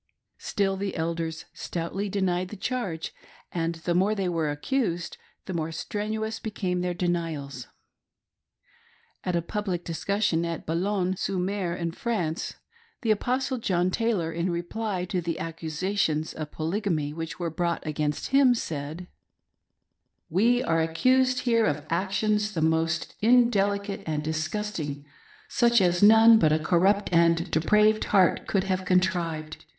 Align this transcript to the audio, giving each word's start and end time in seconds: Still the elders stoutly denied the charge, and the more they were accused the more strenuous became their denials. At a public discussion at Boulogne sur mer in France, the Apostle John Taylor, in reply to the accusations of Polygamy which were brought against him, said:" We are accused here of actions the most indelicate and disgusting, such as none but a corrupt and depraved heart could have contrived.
Still 0.39 0.77
the 0.77 0.95
elders 0.95 1.45
stoutly 1.53 2.09
denied 2.09 2.47
the 2.49 2.55
charge, 2.55 3.13
and 3.51 3.75
the 3.75 3.93
more 3.93 4.15
they 4.15 4.27
were 4.27 4.49
accused 4.49 5.15
the 5.45 5.53
more 5.53 5.71
strenuous 5.71 6.39
became 6.39 6.81
their 6.81 6.95
denials. 6.95 7.67
At 9.23 9.35
a 9.35 9.43
public 9.43 9.83
discussion 9.83 10.43
at 10.43 10.65
Boulogne 10.65 11.15
sur 11.17 11.37
mer 11.37 11.75
in 11.75 11.91
France, 11.91 12.55
the 13.03 13.11
Apostle 13.11 13.59
John 13.59 13.91
Taylor, 13.91 14.31
in 14.31 14.49
reply 14.49 15.05
to 15.05 15.21
the 15.21 15.37
accusations 15.37 16.33
of 16.33 16.51
Polygamy 16.51 17.13
which 17.13 17.37
were 17.39 17.51
brought 17.51 17.85
against 17.85 18.29
him, 18.29 18.55
said:" 18.55 19.05
We 20.31 20.63
are 20.63 20.81
accused 20.81 21.41
here 21.41 21.67
of 21.67 21.85
actions 21.91 22.53
the 22.55 22.61
most 22.63 23.13
indelicate 23.21 24.01
and 24.07 24.23
disgusting, 24.23 25.05
such 25.47 25.79
as 25.79 26.01
none 26.01 26.39
but 26.39 26.51
a 26.51 26.57
corrupt 26.57 27.09
and 27.13 27.51
depraved 27.51 28.05
heart 28.05 28.47
could 28.47 28.63
have 28.63 28.83
contrived. 28.83 29.63